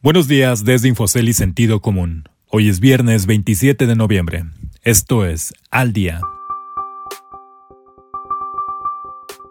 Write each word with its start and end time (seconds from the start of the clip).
Buenos 0.00 0.28
días 0.28 0.64
desde 0.64 0.86
Infocel 0.86 1.28
y 1.28 1.32
Sentido 1.32 1.80
Común. 1.80 2.28
Hoy 2.46 2.68
es 2.68 2.78
viernes 2.78 3.26
27 3.26 3.84
de 3.84 3.96
noviembre. 3.96 4.44
Esto 4.84 5.26
es 5.26 5.52
Al 5.72 5.92
Día. 5.92 6.20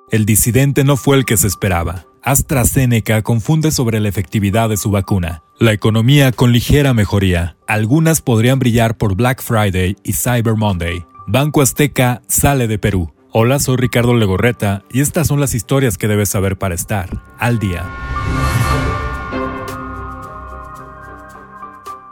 El 0.10 0.26
disidente 0.26 0.86
no 0.86 0.96
fue 0.96 1.18
el 1.18 1.26
que 1.26 1.36
se 1.36 1.48
esperaba. 1.48 2.06
AstraZeneca 2.24 3.24
confunde 3.24 3.72
sobre 3.72 4.00
la 4.00 4.08
efectividad 4.08 4.70
de 4.70 4.78
su 4.78 4.90
vacuna. 4.90 5.44
La 5.60 5.74
economía 5.74 6.32
con 6.32 6.54
ligera 6.54 6.94
mejoría. 6.94 7.58
Algunas 7.68 8.22
podrían 8.22 8.58
brillar 8.58 8.96
por 8.96 9.18
Black 9.18 9.42
Friday 9.42 9.98
y 10.02 10.14
Cyber 10.14 10.56
Monday. 10.56 11.06
Banco 11.28 11.62
Azteca 11.62 12.22
sale 12.30 12.70
de 12.70 12.80
Perú. 12.80 13.14
Hola, 13.34 13.60
soy 13.60 13.76
Ricardo 13.76 14.14
Legorreta 14.14 14.86
y 14.94 15.02
estas 15.02 15.28
son 15.28 15.42
las 15.42 15.54
historias 15.54 15.98
que 15.98 16.08
debes 16.08 16.30
saber 16.30 16.58
para 16.58 16.74
estar 16.74 17.22
al 17.38 17.60
día. 17.60 17.86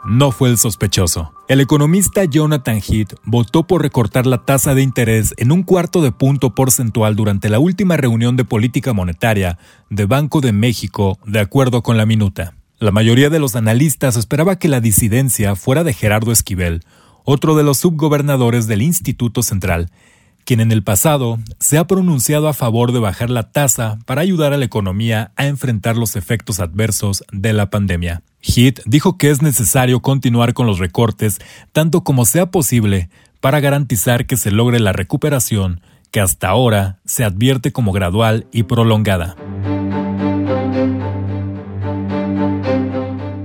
No 0.06 0.30
fue 0.30 0.50
el 0.50 0.58
sospechoso. 0.58 1.32
El 1.48 1.60
economista 1.60 2.24
Jonathan 2.24 2.80
Heath 2.80 3.14
votó 3.24 3.66
por 3.66 3.82
recortar 3.82 4.26
la 4.26 4.44
tasa 4.44 4.74
de 4.74 4.82
interés 4.82 5.34
en 5.36 5.52
un 5.52 5.62
cuarto 5.62 6.00
de 6.02 6.12
punto 6.12 6.54
porcentual 6.54 7.16
durante 7.16 7.48
la 7.48 7.58
última 7.58 7.96
reunión 7.96 8.36
de 8.36 8.44
política 8.44 8.92
monetaria 8.92 9.58
de 9.90 10.06
Banco 10.06 10.40
de 10.40 10.52
México, 10.52 11.18
de 11.26 11.40
acuerdo 11.40 11.82
con 11.82 11.96
la 11.96 12.06
minuta. 12.06 12.54
La 12.78 12.92
mayoría 12.92 13.30
de 13.30 13.38
los 13.38 13.56
analistas 13.56 14.16
esperaba 14.16 14.58
que 14.58 14.68
la 14.68 14.80
disidencia 14.80 15.56
fuera 15.56 15.82
de 15.82 15.92
Gerardo 15.92 16.30
Esquivel, 16.30 16.84
otro 17.24 17.56
de 17.56 17.64
los 17.64 17.78
subgobernadores 17.78 18.66
del 18.66 18.82
Instituto 18.82 19.42
Central, 19.42 19.90
quien 20.46 20.60
en 20.60 20.72
el 20.72 20.82
pasado 20.82 21.38
se 21.58 21.76
ha 21.76 21.86
pronunciado 21.86 22.48
a 22.48 22.54
favor 22.54 22.92
de 22.92 23.00
bajar 23.00 23.28
la 23.28 23.50
tasa 23.50 23.98
para 24.06 24.22
ayudar 24.22 24.54
a 24.54 24.56
la 24.56 24.64
economía 24.64 25.32
a 25.36 25.46
enfrentar 25.46 25.96
los 25.96 26.14
efectos 26.16 26.60
adversos 26.60 27.24
de 27.32 27.52
la 27.52 27.68
pandemia. 27.68 28.22
Heath 28.40 28.80
dijo 28.86 29.18
que 29.18 29.30
es 29.30 29.42
necesario 29.42 30.00
continuar 30.00 30.54
con 30.54 30.66
los 30.66 30.78
recortes 30.78 31.38
tanto 31.72 32.04
como 32.04 32.24
sea 32.24 32.50
posible 32.52 33.10
para 33.40 33.60
garantizar 33.60 34.26
que 34.26 34.36
se 34.36 34.52
logre 34.52 34.78
la 34.78 34.92
recuperación 34.92 35.80
que 36.12 36.20
hasta 36.20 36.48
ahora 36.48 37.00
se 37.04 37.24
advierte 37.24 37.72
como 37.72 37.92
gradual 37.92 38.46
y 38.52 38.62
prolongada. 38.62 39.34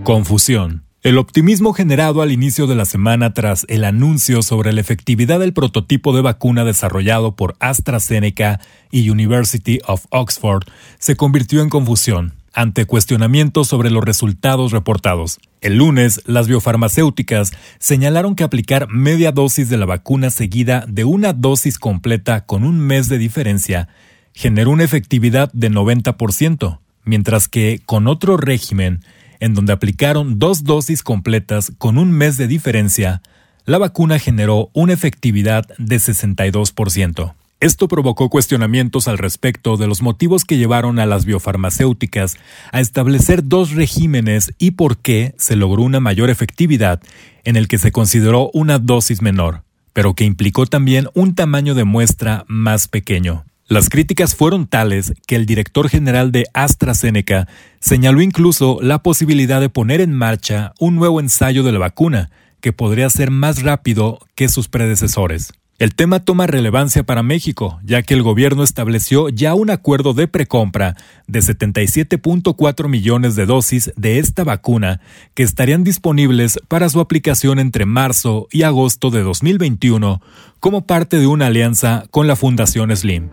Confusión. 0.03 0.84
El 1.03 1.17
optimismo 1.17 1.73
generado 1.73 2.21
al 2.21 2.31
inicio 2.31 2.67
de 2.67 2.75
la 2.75 2.85
semana 2.85 3.33
tras 3.33 3.66
el 3.69 3.85
anuncio 3.85 4.44
sobre 4.44 4.71
la 4.71 4.81
efectividad 4.81 5.39
del 5.39 5.52
prototipo 5.52 6.16
de 6.16 6.21
vacuna 6.21 6.63
desarrollado 6.63 7.35
por 7.35 7.55
AstraZeneca 7.59 8.59
y 8.91 9.09
University 9.09 9.79
of 9.88 10.05
Oxford 10.11 10.61
se 10.99 11.16
convirtió 11.16 11.63
en 11.63 11.69
confusión 11.69 12.33
ante 12.53 12.85
cuestionamientos 12.85 13.67
sobre 13.67 13.89
los 13.89 14.03
resultados 14.03 14.72
reportados. 14.72 15.39
El 15.61 15.77
lunes, 15.77 16.22
las 16.27 16.47
biofarmacéuticas 16.47 17.52
señalaron 17.79 18.35
que 18.35 18.44
aplicar 18.44 18.88
media 18.88 19.31
dosis 19.31 19.69
de 19.69 19.77
la 19.77 19.88
vacuna 19.88 20.29
seguida 20.29 20.85
de 20.88 21.03
una 21.03 21.33
dosis 21.33 21.79
completa 21.79 22.45
con 22.45 22.63
un 22.63 22.79
mes 22.79 23.09
de 23.09 23.17
diferencia 23.17 23.88
generó 24.35 24.69
una 24.69 24.83
efectividad 24.83 25.52
de 25.52 25.72
90%, 25.72 26.77
mientras 27.05 27.47
que 27.47 27.81
con 27.88 28.07
otro 28.07 28.38
régimen 28.38 28.99
en 29.42 29.53
donde 29.53 29.73
aplicaron 29.73 30.39
dos 30.39 30.64
dosis 30.64 31.03
completas 31.03 31.73
con 31.78 31.97
un 31.97 32.11
mes 32.11 32.38
de 32.38 32.47
diferencia, 32.47 33.22
la 33.66 33.78
vacuna 33.78 34.20
generó 34.20 34.70
una 34.73 34.94
efectividad 34.94 35.67
de 35.78 35.97
62%. 35.97 37.34
Esto 37.59 37.88
provocó 37.88 38.30
cuestionamientos 38.30 39.08
al 39.08 39.17
respecto 39.17 39.78
de 39.78 39.88
los 39.88 40.02
motivos 40.02 40.45
que 40.45 40.58
llevaron 40.58 40.97
a 40.97 41.06
las 41.06 41.25
biofarmacéuticas 41.25 42.38
a 42.72 42.80
establecer 42.80 43.47
dos 43.47 43.72
regímenes 43.72 44.53
y 44.58 44.72
por 44.72 44.97
qué 44.97 45.36
se 45.38 45.56
logró 45.56 45.84
una 45.84 46.00
mayor 46.00 46.30
efectividad 46.30 47.02
en 47.44 47.58
el 47.58 47.67
que 47.67 47.78
se 47.78 47.92
consideró 47.92 48.50
una 48.53 48.80
dosis 48.80 49.22
menor, 49.22 49.64
pero 49.94 50.16
que 50.16 50.23
implicó 50.23 50.66
también 50.66 51.08
un 51.14 51.36
tamaño 51.36 51.75
de 51.75 51.84
muestra 51.84 52.45
más 52.47 52.88
pequeño. 52.88 53.44
Las 53.72 53.88
críticas 53.88 54.36
fueron 54.36 54.68
tales 54.68 55.14
que 55.26 55.38
el 55.38 55.46
director 55.46 55.88
general 55.88 56.34
de 56.34 56.44
AstraZeneca 56.54 57.48
señaló 57.80 58.22
incluso 58.22 58.80
la 58.82 59.02
posibilidad 59.02 59.62
de 59.62 59.70
poner 59.70 60.02
en 60.02 60.12
marcha 60.12 60.74
un 60.78 60.98
nuevo 60.98 61.22
ensayo 61.22 61.64
de 61.64 61.72
la 61.72 61.80
vacuna, 61.80 62.32
que 62.59 62.74
podría 62.74 63.09
ser 63.09 63.32
más 63.32 63.64
rápido 63.64 64.20
que 64.36 64.50
sus 64.50 64.68
predecesores. 64.68 65.54
El 65.82 65.96
tema 65.96 66.20
toma 66.20 66.46
relevancia 66.46 67.02
para 67.02 67.24
México, 67.24 67.80
ya 67.84 68.04
que 68.04 68.14
el 68.14 68.22
gobierno 68.22 68.62
estableció 68.62 69.30
ya 69.30 69.56
un 69.56 69.72
acuerdo 69.72 70.14
de 70.14 70.28
precompra 70.28 70.96
de 71.26 71.40
77.4 71.40 72.88
millones 72.88 73.36
de 73.36 73.48
dosis 73.48 73.92
de 73.96 74.20
esta 74.20 74.44
vacuna 74.44 75.00
que 75.34 75.42
estarían 75.42 75.84
disponibles 75.84 76.59
para 76.68 76.88
su 76.90 77.00
aplicación 77.00 77.58
entre 77.58 77.88
marzo 77.88 78.48
y 78.52 78.62
agosto 78.62 79.09
de 79.09 79.24
2021 79.24 80.22
como 80.59 80.86
parte 80.86 81.18
de 81.18 81.26
una 81.26 81.48
alianza 81.48 82.06
con 82.12 82.28
la 82.28 82.36
Fundación 82.36 82.96
Slim. 82.96 83.32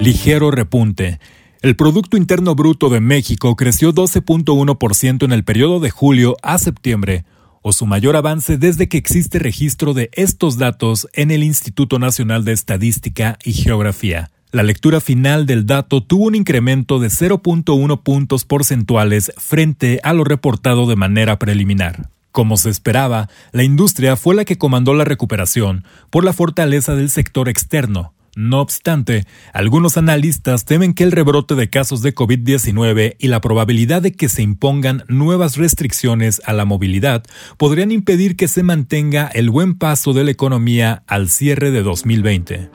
Ligero 0.00 0.50
repunte. 0.50 1.20
El 1.62 1.74
Producto 1.74 2.16
Interno 2.16 2.54
Bruto 2.54 2.90
de 2.90 3.00
México 3.00 3.56
creció 3.56 3.94
12.1% 3.94 5.24
en 5.24 5.32
el 5.32 5.42
periodo 5.42 5.80
de 5.80 5.90
julio 5.90 6.36
a 6.42 6.58
septiembre, 6.58 7.24
o 7.62 7.72
su 7.72 7.86
mayor 7.86 8.14
avance 8.14 8.58
desde 8.58 8.88
que 8.88 8.98
existe 8.98 9.38
registro 9.38 9.94
de 9.94 10.10
estos 10.12 10.58
datos 10.58 11.08
en 11.14 11.30
el 11.30 11.42
Instituto 11.42 11.98
Nacional 11.98 12.44
de 12.44 12.52
Estadística 12.52 13.38
y 13.42 13.54
Geografía. 13.54 14.30
La 14.52 14.62
lectura 14.62 15.00
final 15.00 15.46
del 15.46 15.66
dato 15.66 16.02
tuvo 16.02 16.26
un 16.26 16.34
incremento 16.34 17.00
de 17.00 17.08
0.1 17.08 18.02
puntos 18.02 18.44
porcentuales 18.44 19.32
frente 19.38 19.98
a 20.02 20.12
lo 20.12 20.24
reportado 20.24 20.86
de 20.86 20.96
manera 20.96 21.38
preliminar. 21.38 22.10
Como 22.32 22.58
se 22.58 22.68
esperaba, 22.68 23.30
la 23.52 23.64
industria 23.64 24.14
fue 24.16 24.34
la 24.34 24.44
que 24.44 24.58
comandó 24.58 24.92
la 24.92 25.06
recuperación 25.06 25.84
por 26.10 26.22
la 26.22 26.34
fortaleza 26.34 26.94
del 26.94 27.08
sector 27.08 27.48
externo, 27.48 28.12
no 28.36 28.60
obstante, 28.60 29.24
algunos 29.54 29.96
analistas 29.96 30.66
temen 30.66 30.92
que 30.92 31.04
el 31.04 31.10
rebrote 31.10 31.54
de 31.54 31.70
casos 31.70 32.02
de 32.02 32.14
COVID-19 32.14 33.16
y 33.18 33.28
la 33.28 33.40
probabilidad 33.40 34.02
de 34.02 34.12
que 34.12 34.28
se 34.28 34.42
impongan 34.42 35.04
nuevas 35.08 35.56
restricciones 35.56 36.42
a 36.44 36.52
la 36.52 36.66
movilidad 36.66 37.24
podrían 37.56 37.92
impedir 37.92 38.36
que 38.36 38.46
se 38.46 38.62
mantenga 38.62 39.26
el 39.26 39.48
buen 39.48 39.78
paso 39.78 40.12
de 40.12 40.24
la 40.24 40.32
economía 40.32 41.02
al 41.06 41.30
cierre 41.30 41.70
de 41.70 41.82
2020. 41.82 42.70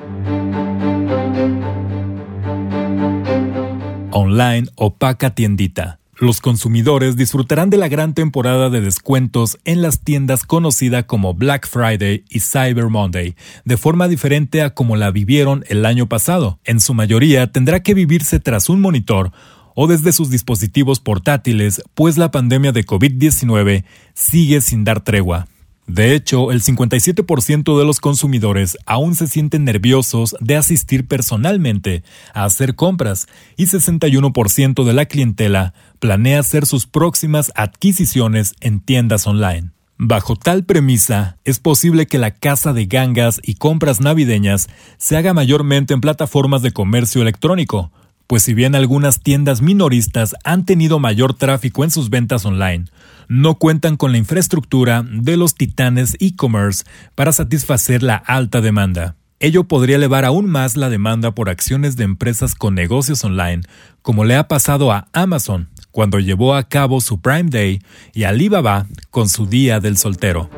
Online 4.09 4.67
opaca 4.75 5.35
tiendita 5.35 6.00
los 6.21 6.39
consumidores 6.39 7.15
disfrutarán 7.15 7.71
de 7.71 7.77
la 7.77 7.87
gran 7.87 8.13
temporada 8.13 8.69
de 8.69 8.79
descuentos 8.79 9.57
en 9.65 9.81
las 9.81 10.01
tiendas 10.01 10.43
conocida 10.43 11.07
como 11.07 11.33
Black 11.33 11.67
Friday 11.67 12.23
y 12.29 12.41
Cyber 12.41 12.89
Monday, 12.89 13.35
de 13.65 13.75
forma 13.75 14.07
diferente 14.07 14.61
a 14.61 14.75
como 14.75 14.95
la 14.95 15.09
vivieron 15.09 15.65
el 15.67 15.83
año 15.83 16.07
pasado. 16.07 16.59
En 16.63 16.79
su 16.79 16.93
mayoría 16.93 17.51
tendrá 17.51 17.81
que 17.81 17.95
vivirse 17.95 18.39
tras 18.39 18.69
un 18.69 18.81
monitor 18.81 19.31
o 19.73 19.87
desde 19.87 20.11
sus 20.11 20.29
dispositivos 20.29 20.99
portátiles, 20.99 21.81
pues 21.95 22.19
la 22.19 22.29
pandemia 22.29 22.71
de 22.71 22.85
COVID-19 22.85 23.83
sigue 24.13 24.61
sin 24.61 24.83
dar 24.83 25.03
tregua. 25.03 25.47
De 25.87 26.15
hecho, 26.15 26.51
el 26.51 26.61
57% 26.61 27.77
de 27.77 27.85
los 27.85 27.99
consumidores 27.99 28.77
aún 28.85 29.15
se 29.15 29.27
sienten 29.27 29.65
nerviosos 29.65 30.35
de 30.39 30.55
asistir 30.55 31.07
personalmente 31.07 32.03
a 32.33 32.45
hacer 32.45 32.75
compras 32.75 33.27
y 33.57 33.65
61% 33.65 34.83
de 34.85 34.93
la 34.93 35.05
clientela 35.05 35.73
planea 35.99 36.39
hacer 36.39 36.65
sus 36.65 36.87
próximas 36.87 37.51
adquisiciones 37.55 38.53
en 38.61 38.79
tiendas 38.79 39.27
online. 39.27 39.71
Bajo 40.03 40.35
tal 40.35 40.63
premisa, 40.63 41.37
es 41.43 41.59
posible 41.59 42.07
que 42.07 42.17
la 42.17 42.31
casa 42.31 42.73
de 42.73 42.87
gangas 42.87 43.39
y 43.43 43.53
compras 43.53 44.01
navideñas 44.01 44.67
se 44.97 45.15
haga 45.15 45.35
mayormente 45.35 45.93
en 45.93 46.01
plataformas 46.01 46.63
de 46.63 46.71
comercio 46.71 47.21
electrónico, 47.21 47.91
pues 48.27 48.43
si 48.43 48.53
bien 48.53 48.75
algunas 48.75 49.21
tiendas 49.21 49.61
minoristas 49.61 50.35
han 50.43 50.65
tenido 50.65 50.99
mayor 50.99 51.33
tráfico 51.33 51.83
en 51.83 51.91
sus 51.91 52.09
ventas 52.09 52.45
online, 52.45 52.85
no 53.27 53.55
cuentan 53.55 53.97
con 53.97 54.11
la 54.11 54.17
infraestructura 54.17 55.03
de 55.09 55.37
los 55.37 55.55
titanes 55.55 56.17
e-commerce 56.19 56.83
para 57.15 57.31
satisfacer 57.31 58.03
la 58.03 58.15
alta 58.15 58.61
demanda. 58.61 59.15
Ello 59.39 59.63
podría 59.63 59.95
elevar 59.95 60.23
aún 60.23 60.49
más 60.49 60.77
la 60.77 60.89
demanda 60.89 61.31
por 61.33 61.49
acciones 61.49 61.95
de 61.97 62.03
empresas 62.03 62.53
con 62.53 62.75
negocios 62.75 63.23
online, 63.23 63.63
como 64.01 64.23
le 64.23 64.35
ha 64.35 64.47
pasado 64.47 64.91
a 64.91 65.07
Amazon 65.13 65.69
cuando 65.91 66.19
llevó 66.19 66.55
a 66.55 66.63
cabo 66.63 67.01
su 67.01 67.21
Prime 67.21 67.49
Day 67.49 67.81
y 68.13 68.23
Alibaba 68.23 68.85
con 69.09 69.29
su 69.29 69.45
Día 69.45 69.79
del 69.79 69.97
Soltero. 69.97 70.49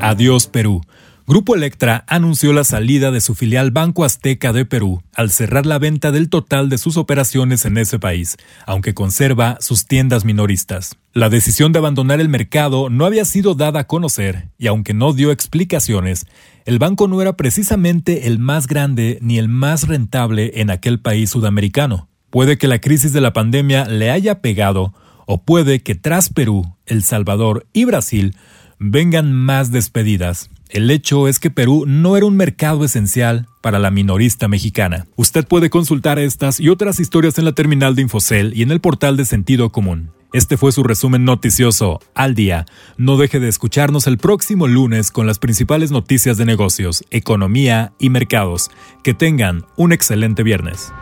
Adiós 0.00 0.46
Perú. 0.46 0.82
Grupo 1.26 1.54
Electra 1.54 2.04
anunció 2.06 2.52
la 2.52 2.64
salida 2.64 3.10
de 3.10 3.22
su 3.22 3.34
filial 3.34 3.70
Banco 3.70 4.04
Azteca 4.04 4.52
de 4.52 4.66
Perú 4.66 5.02
al 5.14 5.30
cerrar 5.30 5.64
la 5.64 5.78
venta 5.78 6.12
del 6.12 6.28
total 6.28 6.68
de 6.68 6.76
sus 6.76 6.98
operaciones 6.98 7.64
en 7.64 7.78
ese 7.78 7.98
país, 7.98 8.36
aunque 8.66 8.92
conserva 8.92 9.56
sus 9.60 9.86
tiendas 9.86 10.26
minoristas. 10.26 10.98
La 11.14 11.30
decisión 11.30 11.72
de 11.72 11.78
abandonar 11.78 12.20
el 12.20 12.28
mercado 12.28 12.90
no 12.90 13.06
había 13.06 13.24
sido 13.24 13.54
dada 13.54 13.80
a 13.80 13.86
conocer 13.86 14.50
y 14.58 14.66
aunque 14.66 14.92
no 14.92 15.14
dio 15.14 15.30
explicaciones, 15.30 16.26
el 16.66 16.78
banco 16.78 17.08
no 17.08 17.22
era 17.22 17.38
precisamente 17.38 18.26
el 18.26 18.38
más 18.38 18.66
grande 18.66 19.18
ni 19.22 19.38
el 19.38 19.48
más 19.48 19.88
rentable 19.88 20.60
en 20.60 20.68
aquel 20.68 21.00
país 21.00 21.30
sudamericano. 21.30 22.06
Puede 22.28 22.58
que 22.58 22.68
la 22.68 22.80
crisis 22.80 23.14
de 23.14 23.22
la 23.22 23.32
pandemia 23.32 23.86
le 23.86 24.10
haya 24.10 24.42
pegado 24.42 24.92
o 25.26 25.42
puede 25.42 25.82
que 25.82 25.94
tras 25.94 26.28
Perú, 26.28 26.76
El 26.84 27.02
Salvador 27.02 27.66
y 27.72 27.86
Brasil 27.86 28.36
vengan 28.86 29.32
más 29.32 29.70
despedidas. 29.72 30.50
El 30.68 30.90
hecho 30.90 31.26
es 31.26 31.38
que 31.38 31.50
Perú 31.50 31.84
no 31.86 32.18
era 32.18 32.26
un 32.26 32.36
mercado 32.36 32.84
esencial 32.84 33.46
para 33.62 33.78
la 33.78 33.90
minorista 33.90 34.46
mexicana. 34.46 35.06
Usted 35.16 35.46
puede 35.46 35.70
consultar 35.70 36.18
estas 36.18 36.60
y 36.60 36.68
otras 36.68 37.00
historias 37.00 37.38
en 37.38 37.46
la 37.46 37.52
terminal 37.52 37.94
de 37.94 38.02
Infocel 38.02 38.52
y 38.54 38.62
en 38.62 38.70
el 38.70 38.80
portal 38.80 39.16
de 39.16 39.24
Sentido 39.24 39.70
Común. 39.70 40.10
Este 40.34 40.56
fue 40.56 40.72
su 40.72 40.82
resumen 40.82 41.24
noticioso 41.24 42.00
al 42.14 42.34
día. 42.34 42.66
No 42.98 43.16
deje 43.16 43.40
de 43.40 43.48
escucharnos 43.48 44.06
el 44.06 44.18
próximo 44.18 44.66
lunes 44.66 45.10
con 45.10 45.26
las 45.26 45.38
principales 45.38 45.90
noticias 45.90 46.36
de 46.36 46.44
negocios, 46.44 47.04
economía 47.10 47.92
y 47.98 48.10
mercados. 48.10 48.70
Que 49.02 49.14
tengan 49.14 49.64
un 49.76 49.92
excelente 49.92 50.42
viernes. 50.42 50.92